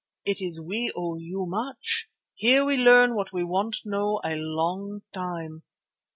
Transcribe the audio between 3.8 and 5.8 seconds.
know long time.